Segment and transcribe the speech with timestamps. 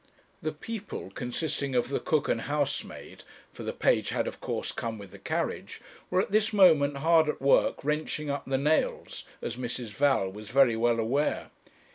[0.41, 4.97] The people, consisting of the cook and housemaid for the page had, of course, come
[4.97, 9.57] with the carriage were at this moment hard at work wrenching up the nails, as
[9.57, 9.89] Mrs.
[9.89, 11.51] Val was very well aware.